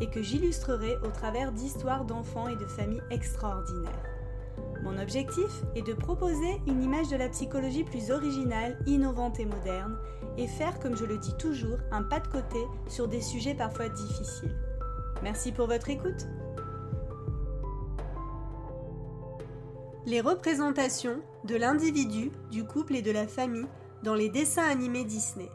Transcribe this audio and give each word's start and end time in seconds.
et 0.00 0.08
que 0.08 0.22
j'illustrerai 0.22 0.96
au 1.04 1.08
travers 1.08 1.52
d'histoires 1.52 2.04
d'enfants 2.04 2.48
et 2.48 2.56
de 2.56 2.66
familles 2.66 3.02
extraordinaires. 3.10 4.02
Mon 4.82 4.98
objectif 4.98 5.62
est 5.74 5.82
de 5.82 5.92
proposer 5.92 6.60
une 6.66 6.82
image 6.82 7.08
de 7.08 7.16
la 7.16 7.28
psychologie 7.28 7.84
plus 7.84 8.10
originale, 8.10 8.78
innovante 8.86 9.40
et 9.40 9.44
moderne, 9.44 9.98
et 10.36 10.46
faire, 10.46 10.78
comme 10.78 10.96
je 10.96 11.04
le 11.04 11.18
dis 11.18 11.36
toujours, 11.36 11.78
un 11.90 12.02
pas 12.02 12.20
de 12.20 12.28
côté 12.28 12.58
sur 12.86 13.08
des 13.08 13.20
sujets 13.20 13.54
parfois 13.54 13.88
difficiles. 13.88 14.56
Merci 15.22 15.50
pour 15.52 15.66
votre 15.66 15.90
écoute. 15.90 16.26
Les 20.06 20.20
représentations 20.20 21.20
de 21.44 21.56
l'individu, 21.56 22.30
du 22.50 22.64
couple 22.64 22.94
et 22.96 23.02
de 23.02 23.10
la 23.10 23.26
famille 23.26 23.66
dans 24.04 24.14
les 24.14 24.28
dessins 24.28 24.66
animés 24.66 25.04
Disney. 25.04 25.50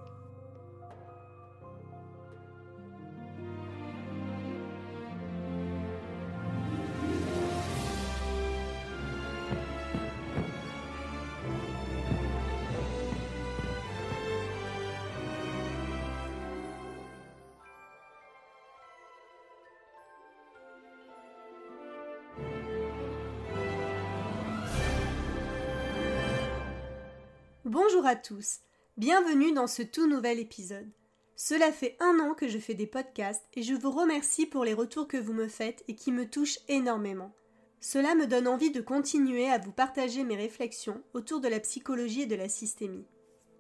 Bonjour 27.73 28.05
à 28.05 28.15
tous, 28.15 28.59
bienvenue 28.97 29.51
dans 29.51 29.65
ce 29.65 29.81
tout 29.81 30.07
nouvel 30.07 30.37
épisode. 30.37 30.91
Cela 31.35 31.71
fait 31.71 31.97
un 31.99 32.19
an 32.19 32.35
que 32.35 32.47
je 32.47 32.59
fais 32.59 32.75
des 32.75 32.85
podcasts 32.85 33.43
et 33.55 33.63
je 33.63 33.73
vous 33.73 33.89
remercie 33.89 34.45
pour 34.45 34.63
les 34.63 34.75
retours 34.75 35.07
que 35.07 35.17
vous 35.17 35.33
me 35.33 35.47
faites 35.47 35.83
et 35.87 35.95
qui 35.95 36.11
me 36.11 36.29
touchent 36.29 36.59
énormément. 36.67 37.33
Cela 37.81 38.13
me 38.13 38.27
donne 38.27 38.47
envie 38.47 38.69
de 38.69 38.79
continuer 38.79 39.49
à 39.49 39.57
vous 39.57 39.71
partager 39.71 40.23
mes 40.23 40.35
réflexions 40.35 41.01
autour 41.15 41.39
de 41.39 41.47
la 41.47 41.59
psychologie 41.59 42.21
et 42.21 42.25
de 42.27 42.35
la 42.35 42.47
systémie. 42.47 43.07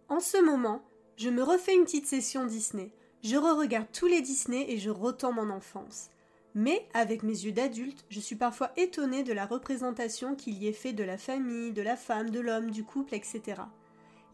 En 0.09 0.19
ce 0.19 0.37
moment, 0.39 0.85
je 1.17 1.31
me 1.31 1.41
refais 1.41 1.73
une 1.73 1.85
petite 1.85 2.05
session 2.05 2.45
Disney. 2.45 2.93
Je 3.23 3.35
re-regarde 3.35 3.87
tous 3.91 4.05
les 4.05 4.21
Disney 4.21 4.67
et 4.69 4.77
je 4.77 4.91
retends 4.91 5.33
mon 5.33 5.49
enfance. 5.49 6.11
Mais, 6.53 6.87
avec 6.93 7.23
mes 7.23 7.45
yeux 7.45 7.51
d'adulte, 7.51 8.05
je 8.09 8.19
suis 8.19 8.35
parfois 8.35 8.73
étonnée 8.77 9.23
de 9.23 9.33
la 9.33 9.47
représentation 9.47 10.35
qu'il 10.35 10.61
y 10.61 10.67
ait 10.67 10.71
fait 10.71 10.93
de 10.93 11.03
la 11.03 11.17
famille, 11.17 11.71
de 11.71 11.81
la 11.81 11.95
femme, 11.95 12.29
de 12.29 12.41
l'homme, 12.41 12.69
du 12.69 12.83
couple, 12.83 13.15
etc 13.15 13.63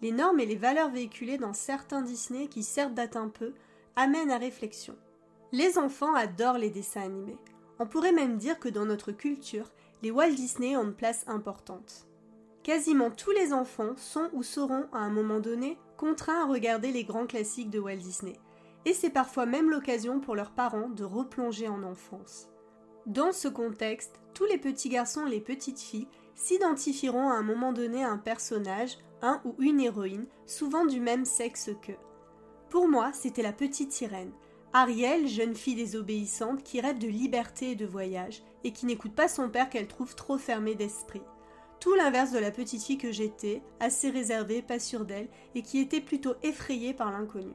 les 0.02 0.12
normes 0.12 0.40
et 0.40 0.46
les 0.46 0.56
valeurs 0.56 0.90
véhiculées 0.90 1.38
dans 1.38 1.54
certains 1.54 2.02
Disney 2.02 2.48
qui 2.48 2.64
certes 2.64 2.94
datent 2.94 3.16
un 3.16 3.30
peu, 3.30 3.54
amènent 3.96 4.32
à 4.32 4.38
réflexion. 4.38 4.96
Les 5.52 5.78
enfants 5.78 6.14
adorent 6.14 6.58
les 6.58 6.70
dessins 6.70 7.02
animés. 7.02 7.38
On 7.80 7.88
pourrait 7.88 8.12
même 8.12 8.38
dire 8.38 8.60
que 8.60 8.70
dans 8.70 8.86
notre 8.86 9.12
culture, 9.12 9.72
les 10.02 10.12
Walt 10.12 10.32
Disney 10.32 10.78
ont 10.78 10.84
une 10.84 10.94
place 10.94 11.26
importante. 11.28 12.08
Quasiment 12.64 13.10
tous 13.10 13.32
les 13.32 13.54
enfants 13.54 13.96
sont 13.96 14.30
ou 14.34 14.44
seront 14.44 14.86
à 14.94 15.00
un 15.00 15.10
moment 15.10 15.40
donné 15.40 15.78
contraints 15.98 16.44
à 16.44 16.46
regarder 16.46 16.92
les 16.92 17.04
grands 17.04 17.26
classiques 17.26 17.70
de 17.70 17.80
Walt 17.80 17.98
Disney, 17.98 18.40
et 18.86 18.94
c'est 18.94 19.10
parfois 19.10 19.46
même 19.46 19.70
l'occasion 19.70 20.20
pour 20.20 20.36
leurs 20.36 20.52
parents 20.52 20.90
de 20.90 21.04
replonger 21.04 21.68
en 21.68 21.84
enfance. 21.84 22.48
Dans 23.06 23.32
ce 23.32 23.48
contexte, 23.48 24.20
tous 24.34 24.46
les 24.46 24.58
petits 24.58 24.90
garçons 24.90 25.26
et 25.26 25.32
les 25.32 25.42
petites 25.42 25.80
filles 25.80 26.08
s'identifieront 26.36 27.30
à 27.30 27.34
un 27.34 27.42
moment 27.42 27.74
donné 27.74 28.04
à 28.04 28.10
un 28.10 28.18
personnage, 28.18 28.98
un 29.22 29.42
ou 29.46 29.56
une 29.60 29.80
héroïne, 29.80 30.28
souvent 30.46 30.86
du 30.86 31.00
même 31.00 31.26
sexe 31.26 31.70
qu'eux. 31.82 31.98
Pour 32.70 32.88
moi, 32.88 33.12
c'était 33.14 33.42
la 33.42 33.54
petite 33.54 33.92
sirène. 33.92 34.32
Ariel, 34.74 35.28
jeune 35.28 35.56
fille 35.56 35.76
désobéissante 35.76 36.64
qui 36.64 36.80
rêve 36.80 37.00
de 37.00 37.08
liberté 37.08 37.72
et 37.72 37.76
de 37.76 37.86
voyage, 37.88 38.44
et 38.64 38.72
qui 38.72 38.86
n'écoute 38.86 39.14
pas 39.14 39.28
son 39.28 39.50
père 39.50 39.70
qu'elle 39.70 39.88
trouve 39.88 40.16
trop 40.16 40.38
fermé 40.38 40.76
d'esprit. 40.76 41.24
Tout 41.80 41.96
l'inverse 41.96 42.32
de 42.32 42.40
la 42.40 42.52
petite 42.52 42.84
fille 42.84 42.98
que 42.98 43.12
j'étais, 43.12 43.64
assez 43.80 44.10
réservée, 44.10 44.62
pas 44.62 44.80
sûre 44.80 45.06
d'elle, 45.06 45.30
et 45.56 45.64
qui 45.64 45.80
était 45.80 46.02
plutôt 46.02 46.36
effrayée 46.44 46.94
par 46.94 47.12
l'inconnu. 47.12 47.54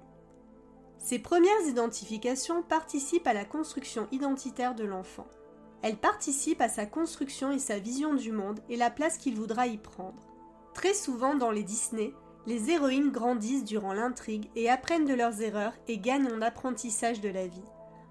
Ces 0.99 1.19
premières 1.19 1.69
identifications 1.69 2.63
participent 2.63 3.27
à 3.27 3.35
la 3.35 3.45
construction 3.45 4.09
identitaire 4.11 4.75
de 4.75 4.85
l'enfant. 4.85 5.27
Elles 5.83 5.99
participent 5.99 6.63
à 6.63 6.71
sa 6.71 6.87
construction 6.87 7.53
et 7.53 7.59
sa 7.59 7.79
vision 7.79 8.15
du 8.15 8.33
monde 8.33 8.61
et 8.71 8.77
la 8.77 8.91
place 8.91 9.19
qu'il 9.19 9.37
voudra 9.37 9.67
y 9.67 9.77
prendre. 9.77 10.34
Très 10.75 10.93
souvent 10.93 11.35
dans 11.35 11.51
les 11.51 11.63
Disney, 11.63 12.13
les 12.47 12.71
héroïnes 12.71 13.11
grandissent 13.11 13.65
durant 13.65 13.95
l'intrigue 13.95 14.51
et 14.55 14.69
apprennent 14.69 15.07
de 15.07 15.15
leurs 15.15 15.41
erreurs 15.41 15.73
et 15.89 15.99
gagnent 15.99 16.31
en 16.33 16.43
apprentissage 16.43 17.21
de 17.21 17.31
la 17.31 17.47
vie. 17.47 17.63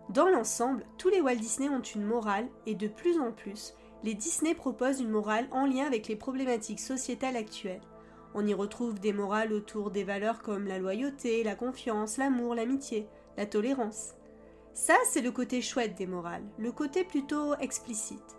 Dans 0.10 0.28
l'ensemble, 0.28 0.86
tous 0.98 1.10
les 1.10 1.22
Walt 1.22 1.36
Disney 1.36 1.70
ont 1.70 1.82
une 1.82 2.04
morale 2.04 2.48
et 2.66 2.76
de 2.76 2.88
plus 2.88 3.20
en 3.20 3.32
plus, 3.32 3.74
les 4.04 4.16
Disney 4.16 4.54
proposent 4.56 5.00
une 5.00 5.10
morale 5.10 5.48
en 5.52 5.66
lien 5.66 5.86
avec 5.86 6.08
les 6.08 6.16
problématiques 6.16 6.80
sociétales 6.80 7.38
actuelles. 7.38 7.82
On 8.34 8.46
y 8.46 8.54
retrouve 8.54 9.00
des 9.00 9.14
morales 9.14 9.54
autour 9.54 9.92
des 9.92 10.04
valeurs 10.04 10.42
comme 10.42 10.68
la 10.68 10.80
loyauté, 10.80 11.44
la 11.44 11.56
confiance, 11.56 12.18
l'amour, 12.18 12.56
l'amitié, 12.56 13.08
la 13.38 13.46
tolérance. 13.46 14.16
Ça, 14.74 14.96
c'est 15.06 15.22
le 15.22 15.32
côté 15.32 15.62
chouette 15.62 15.96
des 15.96 16.08
morales, 16.08 16.44
le 16.58 16.72
côté 16.72 17.04
plutôt 17.04 17.56
explicite. 17.60 18.38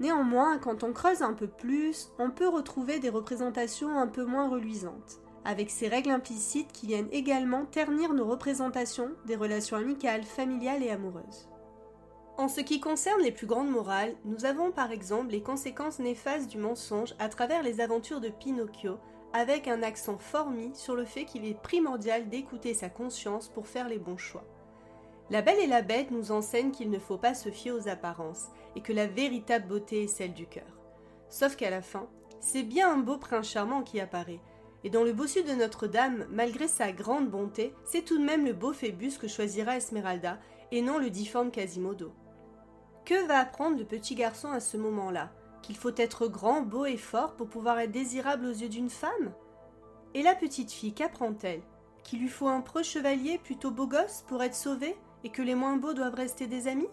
Néanmoins, 0.00 0.58
quand 0.58 0.82
on 0.82 0.92
creuse 0.92 1.22
un 1.22 1.34
peu 1.34 1.46
plus, 1.46 2.10
on 2.18 2.30
peut 2.30 2.48
retrouver 2.48 2.98
des 2.98 3.10
représentations 3.10 3.98
un 3.98 4.08
peu 4.08 4.24
moins 4.24 4.48
reluisantes, 4.48 5.20
avec 5.44 5.70
ces 5.70 5.88
règles 5.88 6.10
implicites 6.10 6.72
qui 6.72 6.88
viennent 6.88 7.08
également 7.12 7.64
ternir 7.64 8.12
nos 8.12 8.26
représentations 8.26 9.10
des 9.26 9.36
relations 9.36 9.76
amicales, 9.76 10.24
familiales 10.24 10.82
et 10.82 10.90
amoureuses. 10.90 11.48
En 12.36 12.48
ce 12.48 12.60
qui 12.60 12.80
concerne 12.80 13.22
les 13.22 13.30
plus 13.30 13.46
grandes 13.46 13.70
morales, 13.70 14.16
nous 14.24 14.44
avons 14.44 14.72
par 14.72 14.90
exemple 14.90 15.30
les 15.30 15.42
conséquences 15.42 16.00
néfastes 16.00 16.50
du 16.50 16.58
mensonge 16.58 17.14
à 17.20 17.28
travers 17.28 17.62
les 17.62 17.80
aventures 17.80 18.20
de 18.20 18.28
Pinocchio, 18.28 18.98
avec 19.32 19.68
un 19.68 19.82
accent 19.84 20.18
fort 20.18 20.50
mis 20.50 20.74
sur 20.74 20.96
le 20.96 21.04
fait 21.04 21.24
qu'il 21.24 21.44
est 21.44 21.60
primordial 21.60 22.28
d'écouter 22.28 22.74
sa 22.74 22.88
conscience 22.88 23.48
pour 23.48 23.68
faire 23.68 23.88
les 23.88 23.98
bons 23.98 24.16
choix. 24.16 24.44
La 25.30 25.40
Belle 25.40 25.60
et 25.60 25.66
la 25.66 25.80
Bête 25.80 26.10
nous 26.10 26.32
enseigne 26.32 26.70
qu'il 26.70 26.90
ne 26.90 26.98
faut 26.98 27.16
pas 27.16 27.32
se 27.32 27.48
fier 27.48 27.72
aux 27.72 27.88
apparences 27.88 28.48
et 28.76 28.82
que 28.82 28.92
la 28.92 29.06
véritable 29.06 29.66
beauté 29.66 30.02
est 30.04 30.08
celle 30.08 30.34
du 30.34 30.46
cœur. 30.46 30.78
Sauf 31.30 31.56
qu'à 31.56 31.70
la 31.70 31.80
fin, 31.80 32.08
c'est 32.40 32.62
bien 32.62 32.92
un 32.92 32.98
beau 32.98 33.16
prince 33.16 33.48
charmant 33.48 33.82
qui 33.82 34.00
apparaît. 34.00 34.40
Et 34.84 34.90
dans 34.90 35.02
le 35.02 35.14
bossu 35.14 35.42
de 35.42 35.52
Notre-Dame, 35.52 36.26
malgré 36.30 36.68
sa 36.68 36.92
grande 36.92 37.30
bonté, 37.30 37.74
c'est 37.84 38.02
tout 38.02 38.18
de 38.18 38.24
même 38.24 38.44
le 38.44 38.52
beau 38.52 38.74
Phébus 38.74 39.16
que 39.18 39.28
choisira 39.28 39.76
Esmeralda 39.76 40.38
et 40.72 40.82
non 40.82 40.98
le 40.98 41.08
difforme 41.08 41.50
Quasimodo. 41.50 42.12
Que 43.06 43.26
va 43.26 43.38
apprendre 43.38 43.78
le 43.78 43.86
petit 43.86 44.14
garçon 44.14 44.50
à 44.50 44.60
ce 44.60 44.76
moment-là? 44.76 45.32
Qu'il 45.62 45.76
faut 45.76 45.96
être 45.96 46.26
grand, 46.28 46.60
beau 46.60 46.84
et 46.84 46.98
fort 46.98 47.34
pour 47.34 47.48
pouvoir 47.48 47.78
être 47.78 47.92
désirable 47.92 48.44
aux 48.44 48.52
yeux 48.52 48.68
d'une 48.68 48.90
femme? 48.90 49.32
Et 50.12 50.22
la 50.22 50.34
petite 50.34 50.70
fille, 50.70 50.92
qu'apprend-elle? 50.92 51.62
Qu'il 52.02 52.20
lui 52.20 52.28
faut 52.28 52.48
un 52.48 52.60
preux 52.60 52.82
chevalier 52.82 53.38
plutôt 53.38 53.70
beau 53.70 53.86
gosse 53.86 54.22
pour 54.28 54.42
être 54.42 54.54
sauvé? 54.54 54.94
Et 55.24 55.30
que 55.30 55.42
les 55.42 55.54
moins 55.54 55.76
beaux 55.76 55.94
doivent 55.94 56.14
rester 56.14 56.46
des 56.46 56.68
amis? 56.68 56.88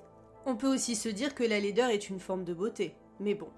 On 0.45 0.55
peut 0.55 0.73
aussi 0.73 0.95
se 0.95 1.09
dire 1.09 1.35
que 1.35 1.43
la 1.43 1.59
laideur 1.59 1.89
est 1.89 2.09
une 2.09 2.19
forme 2.19 2.43
de 2.43 2.53
beauté, 2.53 2.95
mais 3.19 3.35
bon. 3.35 3.49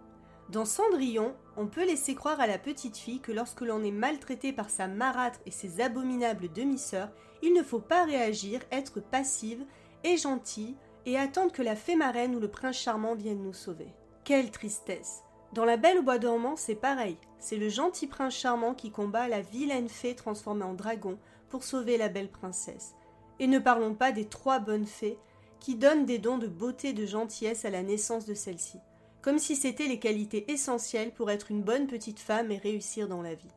Dans 0.50 0.66
Cendrillon, 0.66 1.36
on 1.56 1.68
peut 1.68 1.86
laisser 1.86 2.16
croire 2.16 2.42
à 2.42 2.48
la 2.48 2.58
petite 2.58 2.98
fille 2.98 3.22
que 3.22 3.31
lorsque 3.31 3.62
l'on 3.62 3.84
est 3.84 3.92
maltraité 3.92 4.52
par 4.52 4.70
sa 4.70 4.88
marâtre 4.88 5.40
et 5.46 5.52
ses 5.52 5.80
abominables 5.80 6.52
demi-sœurs, 6.52 7.10
il 7.42 7.54
ne 7.54 7.64
faut 7.64 7.80
pas 7.80 8.04
réagir, 8.04 8.60
être 8.72 9.00
passive 9.00 9.66
et 10.04 10.18
gentille 10.18 10.75
et 11.06 11.18
attendre 11.18 11.52
que 11.52 11.62
la 11.62 11.75
fée 11.75 11.96
marraine 11.96 12.36
ou 12.36 12.40
le 12.40 12.50
prince 12.50 12.78
charmant 12.78 13.16
viennent 13.16 13.44
nous 13.44 13.54
sauver. 13.54 13.94
Quelle 14.24 14.52
tristesse 14.52 15.24
Dans 15.54 15.66
La 15.66 15.78
Belle 15.78 16.00
au 16.00 16.04
Bois 16.04 16.20
dormant, 16.20 16.56
c'est 16.56 16.75
pareil. 16.75 17.18
C'est 17.40 17.58
le 17.58 17.70
gentil 17.70 18.08
prince 18.08 18.34
charmant 18.34 18.74
qui 18.74 18.92
combat 18.92 19.28
la 19.28 19.42
vilaine 19.42 19.90
fée 19.90 20.16
transformée 20.16 20.64
en 20.64 20.74
dragon 20.74 21.18
pour 21.50 21.64
sauver 21.64 21.98
la 21.98 22.10
belle 22.10 22.31
princesse. 22.31 22.96
Et 23.44 23.48
ne 23.48 23.60
parlons 23.60 23.94
pas 23.94 24.13
des 24.13 24.24
trois 24.24 24.60
bonnes 24.60 24.86
fées 24.86 25.18
qui 25.60 25.75
donnent 25.75 26.06
des 26.06 26.18
dons 26.18 26.38
de 26.38 26.48
beauté 26.48 26.92
et 26.92 26.94
de 26.94 27.06
gentillesse 27.06 27.66
à 27.66 27.69
la 27.69 27.84
naissance 27.84 28.25
de 28.25 28.34
celle-ci, 28.34 28.78
comme 29.22 29.38
si 29.38 29.57
c'étaient 29.57 29.90
les 29.90 30.00
qualités 30.00 30.50
essentielles 30.50 31.12
pour 31.12 31.30
être 31.30 31.51
une 31.51 31.62
bonne 31.62 31.88
petite 31.88 32.22
femme 32.22 32.54
et 32.54 32.57
réussir 32.57 33.10
dans 33.10 33.22
la 33.22 33.36
vie. 33.36 33.51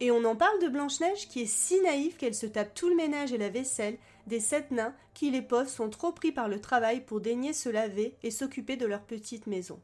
Et 0.00 0.10
on 0.10 0.24
en 0.24 0.34
parle 0.34 0.60
de 0.60 0.66
Blanche-Neige 0.66 1.28
qui 1.28 1.42
est 1.42 1.46
si 1.46 1.80
naïve 1.82 2.16
qu'elle 2.16 2.34
se 2.34 2.46
tape 2.46 2.74
tout 2.74 2.88
le 2.88 2.96
ménage 2.96 3.32
et 3.32 3.38
la 3.38 3.50
vaisselle 3.50 3.98
des 4.26 4.40
sept 4.40 4.72
nains 4.72 4.96
qui, 5.14 5.30
les 5.30 5.42
pauvres, 5.42 5.70
sont 5.70 5.90
trop 5.90 6.10
pris 6.10 6.32
par 6.32 6.48
le 6.48 6.60
travail 6.60 7.04
pour 7.04 7.20
daigner 7.20 7.52
se 7.52 7.68
laver 7.68 8.16
et 8.24 8.32
s'occuper 8.32 8.74
de 8.74 8.86
leur 8.86 9.02
petite 9.02 9.46
maison. 9.46 9.80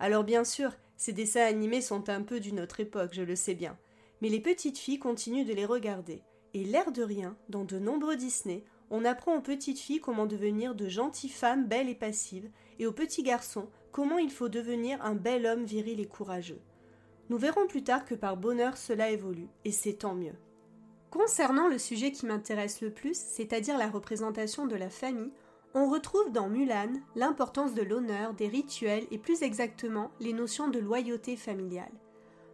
Alors 0.00 0.24
bien 0.24 0.44
sûr, 0.44 0.72
ces 0.96 1.12
dessins 1.12 1.44
animés 1.44 1.82
sont 1.82 2.08
un 2.08 2.22
peu 2.22 2.40
d'une 2.40 2.60
autre 2.60 2.80
époque, 2.80 3.12
je 3.12 3.20
le 3.20 3.36
sais 3.36 3.54
bien, 3.54 3.76
mais 4.22 4.30
les 4.30 4.40
petites 4.40 4.78
filles 4.78 4.98
continuent 4.98 5.44
de 5.44 5.52
les 5.52 5.66
regarder, 5.66 6.22
et 6.54 6.64
l'air 6.64 6.92
de 6.92 7.02
rien, 7.02 7.36
dans 7.48 7.64
de 7.64 7.78
nombreux 7.78 8.16
Disney, 8.16 8.64
on 8.90 9.04
apprend 9.04 9.36
aux 9.36 9.40
petites 9.40 9.78
filles 9.78 10.00
comment 10.00 10.26
devenir 10.26 10.74
de 10.74 10.88
gentilles 10.88 11.30
femmes 11.30 11.66
belles 11.66 11.88
et 11.88 11.94
passives, 11.94 12.50
et 12.78 12.86
aux 12.86 12.92
petits 12.92 13.22
garçons 13.22 13.68
comment 13.90 14.18
il 14.18 14.30
faut 14.30 14.48
devenir 14.48 15.02
un 15.04 15.14
bel 15.14 15.46
homme 15.46 15.64
viril 15.64 16.00
et 16.00 16.06
courageux. 16.06 16.60
Nous 17.30 17.38
verrons 17.38 17.66
plus 17.66 17.84
tard 17.84 18.04
que 18.04 18.14
par 18.14 18.36
bonheur 18.36 18.76
cela 18.76 19.10
évolue, 19.10 19.48
et 19.64 19.72
c'est 19.72 19.94
tant 19.94 20.14
mieux. 20.14 20.34
Concernant 21.10 21.68
le 21.68 21.78
sujet 21.78 22.10
qui 22.10 22.26
m'intéresse 22.26 22.80
le 22.80 22.90
plus, 22.90 23.16
c'est-à-dire 23.16 23.78
la 23.78 23.88
représentation 23.88 24.66
de 24.66 24.76
la 24.76 24.90
famille, 24.90 25.32
on 25.74 25.88
retrouve 25.88 26.32
dans 26.32 26.48
Mulan 26.48 26.92
l'importance 27.16 27.74
de 27.74 27.82
l'honneur, 27.82 28.34
des 28.34 28.48
rituels 28.48 29.06
et 29.10 29.18
plus 29.18 29.42
exactement 29.42 30.10
les 30.20 30.32
notions 30.32 30.68
de 30.68 30.78
loyauté 30.78 31.36
familiale. 31.36 31.92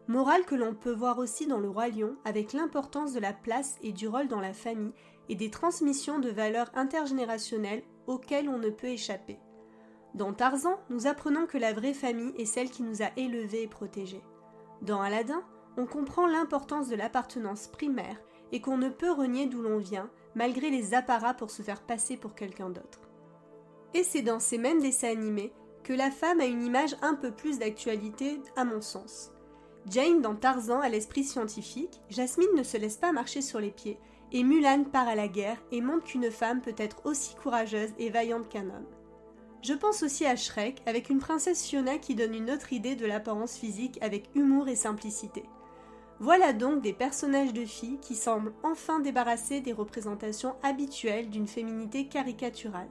Morale 0.08 0.46
que 0.46 0.54
l'on 0.54 0.74
peut 0.74 0.94
voir 0.94 1.18
aussi 1.18 1.46
dans 1.46 1.58
le 1.60 1.68
roi 1.68 1.88
lion 1.88 2.16
avec 2.24 2.54
l'importance 2.54 3.12
de 3.12 3.20
la 3.20 3.34
place 3.34 3.76
et 3.82 3.92
du 3.92 4.08
rôle 4.08 4.26
dans 4.26 4.40
la 4.40 4.54
famille 4.54 4.94
et 5.28 5.34
des 5.34 5.50
transmissions 5.50 6.18
de 6.18 6.30
valeurs 6.30 6.70
intergénérationnelles 6.74 7.82
auxquelles 8.06 8.48
on 8.48 8.56
ne 8.56 8.70
peut 8.70 8.86
échapper. 8.86 9.38
Dans 10.14 10.32
Tarzan, 10.32 10.80
nous 10.88 11.06
apprenons 11.06 11.46
que 11.46 11.58
la 11.58 11.74
vraie 11.74 11.92
famille 11.92 12.32
est 12.38 12.46
celle 12.46 12.70
qui 12.70 12.82
nous 12.82 13.02
a 13.02 13.10
élevés 13.18 13.64
et 13.64 13.68
protégés. 13.68 14.22
Dans 14.80 15.02
Aladdin, 15.02 15.42
on 15.76 15.84
comprend 15.84 16.26
l'importance 16.26 16.88
de 16.88 16.96
l'appartenance 16.96 17.68
primaire 17.68 18.16
et 18.50 18.62
qu'on 18.62 18.78
ne 18.78 18.88
peut 18.88 19.10
renier 19.12 19.44
d'où 19.44 19.60
l'on 19.60 19.76
vient, 19.76 20.08
malgré 20.34 20.70
les 20.70 20.94
apparats 20.94 21.34
pour 21.34 21.50
se 21.50 21.60
faire 21.60 21.82
passer 21.82 22.16
pour 22.16 22.34
quelqu'un 22.34 22.70
d'autre. 22.70 23.00
Et 23.92 24.04
c'est 24.04 24.22
dans 24.22 24.40
ces 24.40 24.56
mêmes 24.56 24.80
dessins 24.80 25.10
animés 25.10 25.52
que 25.84 25.92
la 25.92 26.10
femme 26.10 26.40
a 26.40 26.46
une 26.46 26.62
image 26.62 26.96
un 27.02 27.14
peu 27.14 27.30
plus 27.30 27.58
d'actualité, 27.58 28.40
à 28.56 28.64
mon 28.64 28.80
sens. 28.80 29.32
Jane 29.90 30.20
dans 30.20 30.34
Tarzan 30.34 30.80
a 30.80 30.88
l'esprit 30.88 31.24
scientifique, 31.24 32.00
Jasmine 32.10 32.54
ne 32.56 32.62
se 32.62 32.76
laisse 32.76 32.96
pas 32.96 33.12
marcher 33.12 33.40
sur 33.40 33.58
les 33.58 33.70
pieds, 33.70 33.98
et 34.32 34.42
Mulan 34.42 34.84
part 34.84 35.08
à 35.08 35.14
la 35.14 35.28
guerre 35.28 35.62
et 35.72 35.80
montre 35.80 36.04
qu'une 36.04 36.30
femme 36.30 36.60
peut 36.60 36.74
être 36.76 37.06
aussi 37.06 37.34
courageuse 37.36 37.94
et 37.98 38.10
vaillante 38.10 38.48
qu'un 38.48 38.66
homme. 38.66 38.86
Je 39.62 39.72
pense 39.72 40.02
aussi 40.02 40.26
à 40.26 40.36
Shrek 40.36 40.82
avec 40.86 41.08
une 41.08 41.18
princesse 41.18 41.66
Fiona 41.66 41.98
qui 41.98 42.14
donne 42.14 42.34
une 42.34 42.50
autre 42.50 42.72
idée 42.72 42.96
de 42.96 43.06
l'apparence 43.06 43.56
physique 43.56 43.98
avec 44.02 44.28
humour 44.34 44.68
et 44.68 44.76
simplicité. 44.76 45.42
Voilà 46.20 46.52
donc 46.52 46.82
des 46.82 46.92
personnages 46.92 47.52
de 47.52 47.64
filles 47.64 47.98
qui 48.00 48.14
semblent 48.14 48.52
enfin 48.62 49.00
débarrassés 49.00 49.60
des 49.60 49.72
représentations 49.72 50.56
habituelles 50.62 51.30
d'une 51.30 51.48
féminité 51.48 52.08
caricaturale. 52.08 52.88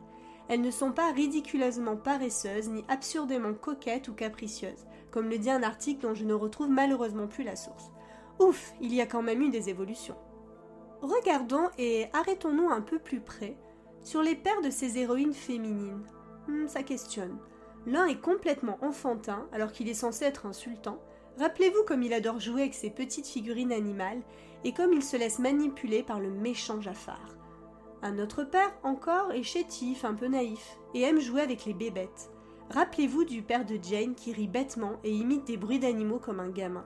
Elles 0.49 0.61
ne 0.61 0.71
sont 0.71 0.91
pas 0.91 1.11
ridiculeusement 1.11 1.97
paresseuses 1.97 2.69
ni 2.69 2.83
absurdément 2.87 3.53
coquettes 3.53 4.07
ou 4.07 4.13
capricieuses 4.13 4.85
comme 5.11 5.29
le 5.29 5.37
dit 5.37 5.49
un 5.49 5.63
article 5.63 6.01
dont 6.01 6.13
je 6.13 6.25
ne 6.25 6.33
retrouve 6.33 6.69
malheureusement 6.69 7.27
plus 7.27 7.43
la 7.43 7.55
source. 7.55 7.91
Ouf, 8.39 8.73
il 8.81 8.93
y 8.93 9.01
a 9.01 9.05
quand 9.05 9.23
même 9.23 9.41
eu 9.41 9.49
des 9.49 9.69
évolutions. 9.69 10.17
Regardons 11.01 11.69
et 11.77 12.05
arrêtons-nous 12.13 12.69
un 12.69 12.81
peu 12.81 12.99
plus 12.99 13.19
près 13.19 13.57
sur 14.03 14.21
les 14.21 14.35
pères 14.35 14.61
de 14.61 14.69
ces 14.69 14.97
héroïnes 14.99 15.33
féminines. 15.33 16.03
Hmm, 16.47 16.67
ça 16.67 16.83
questionne. 16.83 17.37
L'un 17.85 18.05
est 18.05 18.21
complètement 18.21 18.77
enfantin 18.81 19.47
alors 19.51 19.71
qu'il 19.71 19.89
est 19.89 19.93
censé 19.93 20.25
être 20.25 20.45
insultant. 20.45 20.99
Rappelez-vous 21.39 21.83
comme 21.87 22.03
il 22.03 22.13
adore 22.13 22.39
jouer 22.39 22.61
avec 22.61 22.73
ses 22.73 22.89
petites 22.89 23.27
figurines 23.27 23.71
animales 23.71 24.21
et 24.63 24.73
comme 24.73 24.93
il 24.93 25.03
se 25.03 25.17
laisse 25.17 25.39
manipuler 25.39 26.03
par 26.03 26.19
le 26.19 26.29
méchant 26.29 26.81
Jafar. 26.81 27.36
Un 28.03 28.19
autre 28.19 28.43
père 28.43 28.73
encore 28.83 29.31
est 29.31 29.43
chétif, 29.43 30.05
un 30.05 30.13
peu 30.13 30.27
naïf, 30.27 30.77
et 30.93 31.01
aime 31.01 31.19
jouer 31.19 31.41
avec 31.41 31.65
les 31.65 31.73
bébêtes. 31.73 32.29
Rappelez-vous 32.69 33.23
du 33.23 33.41
père 33.41 33.65
de 33.65 33.79
Jane 33.81 34.13
qui 34.13 34.33
rit 34.33 34.47
bêtement 34.47 34.97
et 35.03 35.11
imite 35.11 35.45
des 35.45 35.57
bruits 35.57 35.79
d'animaux 35.79 36.19
comme 36.19 36.39
un 36.39 36.49
gamin. 36.49 36.85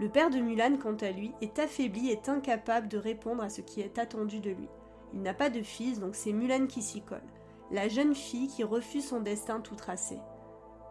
Le 0.00 0.08
père 0.08 0.28
de 0.28 0.40
Mulan, 0.40 0.76
quant 0.76 0.96
à 0.96 1.12
lui, 1.12 1.32
est 1.40 1.58
affaibli 1.58 2.10
et 2.10 2.20
incapable 2.26 2.88
de 2.88 2.98
répondre 2.98 3.42
à 3.42 3.48
ce 3.48 3.60
qui 3.60 3.80
est 3.80 3.98
attendu 3.98 4.40
de 4.40 4.50
lui. 4.50 4.68
Il 5.12 5.22
n'a 5.22 5.34
pas 5.34 5.50
de 5.50 5.62
fils, 5.62 6.00
donc 6.00 6.16
c'est 6.16 6.32
Mulan 6.32 6.66
qui 6.66 6.82
s'y 6.82 7.00
colle, 7.00 7.22
la 7.70 7.88
jeune 7.88 8.14
fille 8.14 8.48
qui 8.48 8.64
refuse 8.64 9.06
son 9.06 9.20
destin 9.20 9.60
tout 9.60 9.76
tracé. 9.76 10.18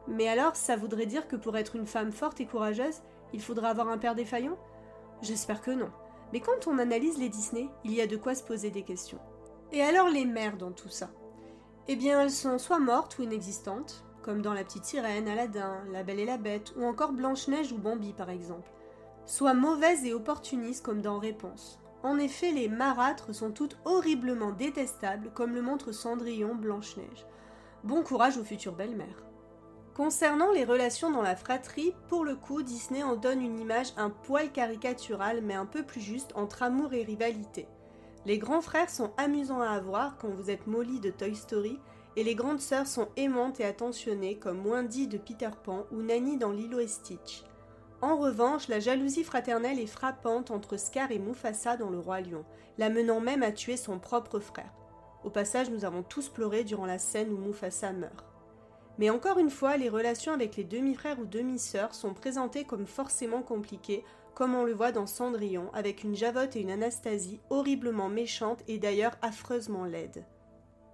Mais 0.07 0.27
alors, 0.27 0.55
ça 0.55 0.77
voudrait 0.77 1.05
dire 1.05 1.27
que 1.27 1.35
pour 1.35 1.57
être 1.57 1.75
une 1.75 1.85
femme 1.85 2.11
forte 2.11 2.39
et 2.41 2.45
courageuse, 2.45 3.01
il 3.33 3.41
faudra 3.41 3.69
avoir 3.69 3.89
un 3.89 3.97
père 3.97 4.15
défaillant? 4.15 4.57
J'espère 5.21 5.61
que 5.61 5.71
non. 5.71 5.89
Mais 6.31 6.39
quand 6.39 6.67
on 6.67 6.79
analyse 6.79 7.17
les 7.17 7.29
Disney, 7.29 7.67
il 7.83 7.93
y 7.93 8.01
a 8.01 8.07
de 8.07 8.17
quoi 8.17 8.35
se 8.35 8.43
poser 8.43 8.71
des 8.71 8.83
questions. 8.83 9.19
Et 9.75 9.81
alors 9.81 10.07
les 10.07 10.25
mères 10.25 10.57
dans 10.57 10.71
tout 10.71 10.89
ça? 10.89 11.09
Eh 11.87 11.95
bien, 11.95 12.21
elles 12.21 12.29
sont 12.29 12.59
soit 12.59 12.77
mortes 12.77 13.17
ou 13.17 13.23
inexistantes, 13.23 14.05
comme 14.21 14.43
dans 14.43 14.53
La 14.53 14.63
Petite 14.63 14.85
Sirène, 14.85 15.27
Aladdin, 15.27 15.83
La 15.91 16.03
Belle 16.03 16.19
et 16.19 16.25
la 16.25 16.37
Bête, 16.37 16.73
ou 16.77 16.85
encore 16.85 17.11
Blanche-Neige 17.11 17.71
ou 17.71 17.79
Bambi 17.79 18.13
par 18.13 18.29
exemple, 18.29 18.71
soit 19.25 19.55
mauvaises 19.55 20.05
et 20.05 20.13
opportunistes 20.13 20.85
comme 20.85 21.01
dans 21.01 21.17
Réponse. 21.17 21.79
En 22.03 22.19
effet, 22.19 22.51
les 22.51 22.69
marâtres 22.69 23.33
sont 23.33 23.49
toutes 23.49 23.79
horriblement 23.83 24.51
détestables, 24.51 25.31
comme 25.33 25.55
le 25.55 25.63
montre 25.63 25.91
Cendrillon 25.91 26.53
Blanche-Neige. 26.53 27.25
Bon 27.83 28.03
courage 28.03 28.37
aux 28.37 28.43
futures 28.43 28.75
belles-mères. 28.75 29.25
Concernant 29.95 30.51
les 30.51 30.65
relations 30.65 31.09
dans 31.09 31.23
la 31.23 31.35
fratrie, 31.35 31.95
pour 32.09 32.25
le 32.25 32.35
coup, 32.35 32.61
Disney 32.61 33.01
en 33.01 33.15
donne 33.15 33.41
une 33.41 33.59
image 33.59 33.93
un 33.97 34.11
poil 34.11 34.51
caricaturale 34.51 35.41
mais 35.41 35.55
un 35.55 35.65
peu 35.65 35.81
plus 35.81 36.01
juste 36.01 36.31
entre 36.35 36.61
amour 36.61 36.93
et 36.93 37.03
rivalité. 37.03 37.67
Les 38.25 38.37
grands 38.37 38.61
frères 38.61 38.89
sont 38.89 39.11
amusants 39.17 39.61
à 39.61 39.71
avoir 39.71 40.17
quand 40.17 40.29
vous 40.29 40.49
êtes 40.49 40.65
Molly 40.65 41.01
de 41.01 41.09
Toy 41.09 41.35
Story 41.35 41.79
et 42.15 42.23
les 42.23 42.35
grandes 42.35 42.61
sœurs 42.61 42.87
sont 42.87 43.09
aimantes 43.17 43.59
et 43.59 43.65
attentionnées 43.65 44.37
comme 44.37 44.65
Wendy 44.65 45.07
de 45.07 45.17
Peter 45.17 45.49
Pan 45.63 45.85
ou 45.91 46.01
Nanny 46.01 46.37
dans 46.37 46.51
Lilo 46.51 46.79
et 46.79 46.87
Stitch. 46.87 47.43
En 48.01 48.17
revanche, 48.17 48.67
la 48.69 48.79
jalousie 48.79 49.23
fraternelle 49.23 49.79
est 49.79 49.87
frappante 49.87 50.51
entre 50.51 50.77
Scar 50.77 51.11
et 51.11 51.19
Mufasa 51.19 51.75
dans 51.75 51.89
Le 51.89 51.99
Roi 51.99 52.21
Lion, 52.21 52.45
l'amenant 52.77 53.19
même 53.19 53.43
à 53.43 53.51
tuer 53.51 53.77
son 53.77 53.99
propre 53.99 54.39
frère. 54.39 54.73
Au 55.23 55.29
passage, 55.29 55.69
nous 55.69 55.85
avons 55.85 56.03
tous 56.03 56.29
pleuré 56.29 56.63
durant 56.63 56.85
la 56.85 56.99
scène 56.99 57.31
où 57.31 57.37
Mufasa 57.37 57.91
meurt. 57.91 58.25
Mais 58.99 59.09
encore 59.09 59.39
une 59.39 59.49
fois, 59.49 59.77
les 59.77 59.89
relations 59.89 60.33
avec 60.33 60.55
les 60.55 60.63
demi-frères 60.63 61.19
ou 61.19 61.25
demi-sœurs 61.25 61.95
sont 61.95 62.13
présentées 62.13 62.63
comme 62.63 62.85
forcément 62.85 63.41
compliquées, 63.41 64.03
comme 64.33 64.55
on 64.55 64.63
le 64.63 64.73
voit 64.73 64.91
dans 64.91 65.05
Cendrillon, 65.05 65.69
avec 65.73 66.03
une 66.03 66.15
Javotte 66.15 66.55
et 66.55 66.61
une 66.61 66.71
Anastasie 66.71 67.39
horriblement 67.49 68.09
méchantes 68.09 68.63
et 68.67 68.77
d'ailleurs 68.77 69.15
affreusement 69.21 69.85
laides. 69.85 70.25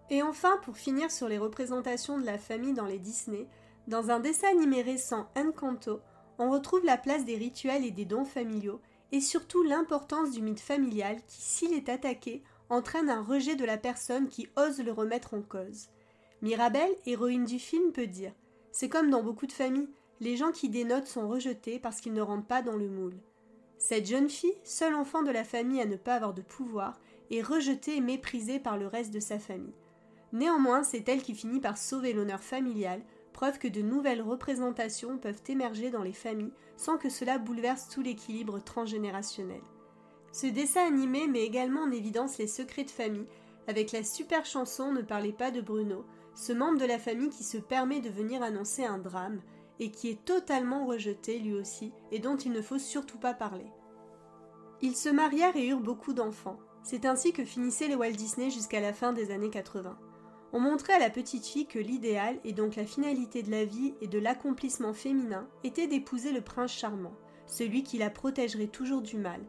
Et 0.10 0.22
enfin, 0.24 0.58
pour 0.64 0.78
finir 0.78 1.12
sur 1.12 1.30
les 1.30 1.38
représentations 1.38 2.20
de 2.20 2.26
la 2.26 2.38
famille 2.38 2.74
dans 2.74 2.86
les 2.86 3.00
Disney, 3.00 3.48
dans 3.88 4.10
un 4.10 4.20
dessin 4.20 4.50
animé 4.50 4.82
récent 4.82 5.30
Encanto, 5.36 6.02
on 6.38 6.52
retrouve 6.52 6.86
la 6.86 6.98
place 6.98 7.26
des 7.26 7.36
rituels 7.36 7.86
et 7.86 7.92
des 7.92 8.06
dons 8.06 8.26
familiaux, 8.26 8.82
et 9.12 9.22
surtout 9.22 9.64
l'importance 9.64 10.32
du 10.32 10.42
mythe 10.42 10.60
familial 10.60 11.18
qui, 11.28 11.42
s'il 11.42 11.74
est 11.74 11.90
attaqué, 11.90 12.44
entraîne 12.70 13.10
un 13.10 13.24
rejet 13.24 13.56
de 13.56 13.66
la 13.66 13.78
personne 13.78 14.28
qui 14.28 14.48
ose 14.56 14.80
le 14.80 14.92
remettre 14.92 15.34
en 15.34 15.42
cause. 15.42 15.90
Mirabelle, 16.42 16.96
héroïne 17.06 17.46
du 17.46 17.60
film, 17.60 17.92
peut 17.92 18.08
dire 18.08 18.32
C'est 18.72 18.90
comme 18.90 19.10
dans 19.10 19.24
beaucoup 19.24 19.48
de 19.48 19.52
familles, 19.52 19.90
les 20.20 20.36
gens 20.36 20.52
qui 20.52 20.70
dénotent 20.70 21.08
sont 21.08 21.28
rejetés 21.28 21.80
parce 21.80 22.02
qu'ils 22.02 22.14
ne 22.14 22.22
rentrent 22.22 22.48
pas 22.48 22.62
dans 22.62 22.76
le 22.76 22.90
moule. 22.90 23.18
Cette 23.78 24.08
jeune 24.08 24.30
fille, 24.30 24.58
seule 24.64 24.94
enfant 24.94 25.24
de 25.24 25.32
la 25.32 25.44
famille 25.46 25.82
à 25.82 25.86
ne 25.86 25.96
pas 25.96 26.16
avoir 26.16 26.34
de 26.34 26.42
pouvoir, 26.42 27.00
est 27.32 27.42
rejetée 27.42 27.96
et 27.96 28.02
méprisée 28.02 28.60
par 28.60 28.78
le 28.78 28.88
reste 28.88 29.14
de 29.14 29.20
sa 29.20 29.40
famille. 29.40 29.74
Néanmoins, 30.34 30.84
c'est 30.84 31.08
elle 31.08 31.22
qui 31.22 31.34
finit 31.34 31.62
par 31.62 31.78
sauver 31.78 32.14
l'honneur 32.14 32.44
familial, 32.44 33.02
preuve 33.34 33.58
que 33.58 33.68
de 33.68 33.82
nouvelles 33.82 34.22
représentations 34.22 35.18
peuvent 35.18 35.42
émerger 35.48 35.90
dans 35.92 36.04
les 36.04 36.14
familles 36.14 36.52
sans 36.76 36.98
que 36.98 37.10
cela 37.10 37.38
bouleverse 37.38 37.88
tout 37.88 38.02
l'équilibre 38.02 38.62
transgénérationnel. 38.64 39.62
Ce 40.32 40.48
dessin 40.48 40.86
animé 40.86 41.28
met 41.28 41.44
également 41.44 41.82
en 41.82 41.92
évidence 41.92 42.38
les 42.38 42.48
secrets 42.48 42.84
de 42.84 42.92
famille, 42.92 43.28
avec 43.68 43.92
la 43.92 44.04
super 44.04 44.46
chanson 44.46 44.92
Ne 44.92 45.02
parlez 45.02 45.32
pas 45.32 45.52
de 45.52 45.62
Bruno, 45.62 46.06
ce 46.36 46.54
membre 46.54 46.80
de 46.80 46.86
la 46.86 47.00
famille 47.00 47.30
qui 47.30 47.44
se 47.44 47.58
permet 47.58 48.02
de 48.02 48.10
venir 48.10 48.44
annoncer 48.44 48.86
un 48.86 48.98
drame, 48.98 49.42
et 49.80 49.92
qui 49.92 50.10
est 50.10 50.26
totalement 50.26 50.86
rejeté 50.86 51.40
lui 51.40 51.54
aussi, 51.54 51.92
et 52.12 52.20
dont 52.20 52.38
il 52.38 52.52
ne 52.52 52.62
faut 52.62 52.80
surtout 52.80 53.18
pas 53.18 53.34
parler. 53.34 53.66
Ils 54.82 54.96
se 54.96 55.10
marièrent 55.10 55.56
et 55.56 55.68
eurent 55.68 55.80
beaucoup 55.80 56.14
d'enfants. 56.14 56.60
C'est 56.84 57.06
ainsi 57.06 57.34
que 57.34 57.44
finissaient 57.44 57.88
les 57.88 57.96
Walt 57.96 58.12
Disney 58.12 58.50
jusqu'à 58.50 58.80
la 58.80 58.94
fin 58.94 59.14
des 59.14 59.32
années 59.32 59.50
80. 59.50 59.98
On 60.52 60.60
montrait 60.60 60.94
à 60.94 61.00
la 61.00 61.10
petite 61.10 61.46
fille 61.46 61.68
que 61.68 61.80
l'idéal, 61.80 62.40
et 62.44 62.54
donc 62.54 62.76
la 62.76 62.86
finalité 62.86 63.44
de 63.44 63.52
la 63.52 63.66
vie 63.66 63.94
et 64.02 64.08
de 64.08 64.18
l'accomplissement 64.18 64.94
féminin, 64.94 65.48
était 65.64 65.88
d'épouser 65.88 66.32
le 66.32 66.42
prince 66.42 66.72
charmant, 66.72 67.14
celui 67.46 67.84
qui 67.84 67.98
la 67.98 68.10
protégerait 68.10 68.68
toujours 68.68 69.02
du 69.02 69.18
mal. 69.18 69.42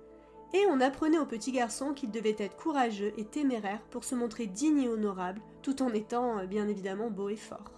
Et 0.52 0.66
on 0.68 0.80
apprenait 0.80 1.18
au 1.18 1.26
petit 1.26 1.52
garçon 1.52 1.94
qu'il 1.94 2.10
devait 2.10 2.36
être 2.38 2.56
courageux 2.56 3.12
et 3.16 3.24
téméraire 3.24 3.80
pour 3.90 4.04
se 4.04 4.16
montrer 4.16 4.46
digne 4.46 4.82
et 4.82 4.88
honorable, 4.88 5.40
tout 5.62 5.80
en 5.80 5.90
étant 5.94 6.38
euh, 6.38 6.46
bien 6.46 6.66
évidemment 6.66 7.08
beau 7.08 7.28
et 7.28 7.36
fort. 7.36 7.72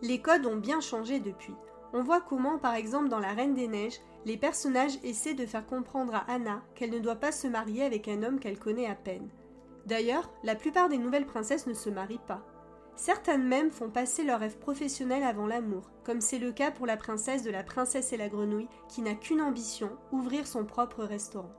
Les 0.00 0.20
codes 0.20 0.46
ont 0.46 0.56
bien 0.56 0.80
changé 0.80 1.20
depuis. 1.20 1.54
On 1.92 2.02
voit 2.02 2.20
comment, 2.20 2.58
par 2.58 2.74
exemple, 2.74 3.08
dans 3.08 3.18
La 3.18 3.32
Reine 3.32 3.54
des 3.54 3.66
Neiges, 3.66 4.00
les 4.24 4.36
personnages 4.36 4.98
essaient 5.02 5.34
de 5.34 5.46
faire 5.46 5.66
comprendre 5.66 6.14
à 6.14 6.24
Anna 6.30 6.62
qu'elle 6.74 6.90
ne 6.90 7.00
doit 7.00 7.16
pas 7.16 7.32
se 7.32 7.48
marier 7.48 7.82
avec 7.82 8.06
un 8.06 8.22
homme 8.22 8.38
qu'elle 8.38 8.58
connaît 8.58 8.86
à 8.86 8.94
peine. 8.94 9.28
D'ailleurs, 9.86 10.30
la 10.44 10.54
plupart 10.54 10.88
des 10.88 10.98
nouvelles 10.98 11.26
princesses 11.26 11.66
ne 11.66 11.74
se 11.74 11.90
marient 11.90 12.20
pas. 12.28 12.46
Certaines 12.96 13.44
même 13.44 13.70
font 13.70 13.88
passer 13.88 14.24
leur 14.24 14.40
rêve 14.40 14.58
professionnel 14.58 15.22
avant 15.22 15.46
l'amour, 15.46 15.90
comme 16.04 16.20
c'est 16.20 16.38
le 16.38 16.52
cas 16.52 16.70
pour 16.70 16.86
la 16.86 16.98
princesse 16.98 17.42
de 17.42 17.50
la 17.50 17.64
princesse 17.64 18.12
et 18.12 18.18
la 18.18 18.28
grenouille 18.28 18.68
qui 18.88 19.00
n'a 19.00 19.14
qu'une 19.14 19.40
ambition, 19.40 19.90
ouvrir 20.12 20.46
son 20.46 20.64
propre 20.66 21.02
restaurant. 21.04 21.50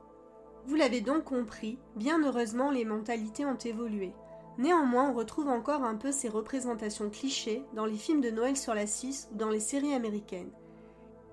Vous 0.68 0.76
l'avez 0.76 1.02
donc 1.02 1.24
compris, 1.24 1.80
bien 1.96 2.24
heureusement 2.24 2.70
les 2.70 2.86
mentalités 2.86 3.46
ont 3.46 3.58
évolué. 3.58 4.14
Néanmoins, 4.62 5.10
on 5.10 5.14
retrouve 5.16 5.48
encore 5.48 5.82
un 5.82 5.96
peu 5.96 6.12
ces 6.12 6.30
représentations 6.30 7.10
clichés 7.10 7.66
dans 7.74 7.86
les 7.86 7.98
films 7.98 8.22
de 8.22 8.30
Noël 8.30 8.56
sur 8.56 8.76
la 8.76 8.86
6 8.86 9.30
ou 9.32 9.36
dans 9.36 9.50
les 9.50 9.60
séries 9.60 9.96
américaines. 9.96 10.52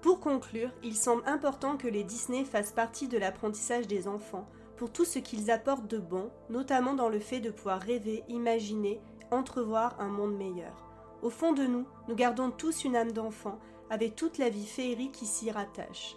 Pour 0.00 0.18
conclure, 0.18 0.70
il 0.82 0.96
semble 0.96 1.22
important 1.26 1.76
que 1.76 1.88
les 1.88 2.04
Disney 2.04 2.46
fassent 2.46 2.72
partie 2.72 3.06
de 3.06 3.18
l'apprentissage 3.18 3.86
des 3.86 4.08
enfants 4.08 4.48
pour 4.78 4.90
tout 4.90 5.04
ce 5.04 5.18
qu'ils 5.18 5.50
apportent 5.50 5.90
de 5.90 5.98
bon, 5.98 6.30
notamment 6.48 6.94
dans 6.94 7.10
le 7.10 7.20
fait 7.20 7.40
de 7.40 7.50
pouvoir 7.50 7.80
rêver, 7.82 8.24
imaginer, 8.30 8.98
entrevoir 9.30 10.00
un 10.00 10.08
monde 10.08 10.34
meilleur. 10.34 10.82
Au 11.20 11.28
fond 11.28 11.52
de 11.52 11.66
nous, 11.66 11.84
nous 12.08 12.14
gardons 12.14 12.50
tous 12.50 12.84
une 12.84 12.96
âme 12.96 13.12
d'enfant, 13.12 13.58
avec 13.90 14.16
toute 14.16 14.38
la 14.38 14.48
vie 14.48 14.66
féerique 14.66 15.12
qui 15.12 15.26
s'y 15.26 15.50
rattache. 15.50 16.16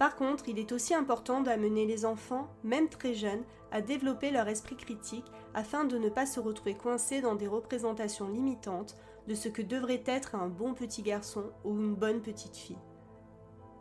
Par 0.00 0.16
contre, 0.16 0.48
il 0.48 0.58
est 0.58 0.72
aussi 0.72 0.94
important 0.94 1.42
d'amener 1.42 1.84
les 1.84 2.06
enfants, 2.06 2.48
même 2.64 2.88
très 2.88 3.12
jeunes, 3.12 3.44
à 3.70 3.82
développer 3.82 4.30
leur 4.30 4.48
esprit 4.48 4.76
critique 4.76 5.30
afin 5.52 5.84
de 5.84 5.98
ne 5.98 6.08
pas 6.08 6.24
se 6.24 6.40
retrouver 6.40 6.74
coincés 6.74 7.20
dans 7.20 7.34
des 7.34 7.46
représentations 7.46 8.30
limitantes 8.30 8.96
de 9.28 9.34
ce 9.34 9.50
que 9.50 9.60
devrait 9.60 10.02
être 10.06 10.36
un 10.36 10.48
bon 10.48 10.72
petit 10.72 11.02
garçon 11.02 11.52
ou 11.64 11.72
une 11.78 11.94
bonne 11.94 12.22
petite 12.22 12.56
fille. 12.56 12.78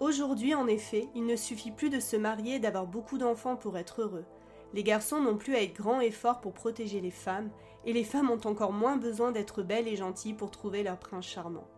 Aujourd'hui, 0.01 0.53
en 0.53 0.67
effet, 0.67 1.07
il 1.15 1.25
ne 1.25 1.37
suffit 1.37 1.71
plus 1.71 1.89
de 1.89 2.01
se 2.01 2.17
marier 2.17 2.55
et 2.55 2.59
d'avoir 2.59 2.85
beaucoup 2.85 3.17
d'enfants 3.17 3.55
pour 3.55 3.77
être 3.77 4.01
heureux. 4.01 4.25
Les 4.73 4.83
garçons 4.83 5.21
n'ont 5.21 5.37
plus 5.37 5.55
à 5.55 5.63
être 5.63 5.77
grands 5.77 6.01
et 6.01 6.11
forts 6.11 6.41
pour 6.41 6.51
protéger 6.51 6.99
les 6.99 7.11
femmes, 7.11 7.49
et 7.85 7.93
les 7.93 8.03
femmes 8.03 8.29
ont 8.29 8.45
encore 8.45 8.73
moins 8.73 8.97
besoin 8.97 9.31
d'être 9.31 9.63
belles 9.63 9.87
et 9.87 9.95
gentilles 9.95 10.33
pour 10.33 10.51
trouver 10.51 10.83
leur 10.83 10.99
prince 10.99 11.25
charmant. 11.25 11.69